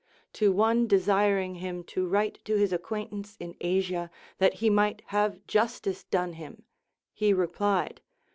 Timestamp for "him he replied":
6.33-8.01